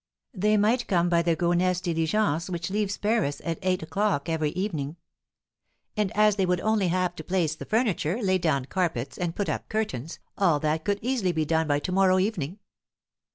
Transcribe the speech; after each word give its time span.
"They 0.33 0.57
might 0.57 0.87
come 0.87 1.09
by 1.09 1.21
the 1.21 1.35
Gonesse 1.35 1.79
diligence, 1.81 2.49
which 2.49 2.71
leaves 2.71 2.97
Paris 2.97 3.39
at 3.45 3.59
eight 3.61 3.83
o'clock 3.83 4.29
every 4.29 4.49
evening." 4.53 4.95
"And 5.95 6.11
as 6.17 6.37
they 6.37 6.45
would 6.47 6.59
only 6.61 6.87
have 6.87 7.13
to 7.17 7.23
place 7.23 7.53
the 7.53 7.65
furniture, 7.65 8.19
lay 8.19 8.39
down 8.39 8.65
carpets, 8.65 9.19
and 9.19 9.35
put 9.35 9.47
up 9.47 9.69
curtains, 9.69 10.17
all 10.39 10.59
that 10.61 10.85
could 10.85 10.97
easily 11.03 11.33
be 11.33 11.45
done 11.45 11.67
by 11.67 11.77
to 11.81 11.91
morrow 11.91 12.17
evening." 12.17 12.57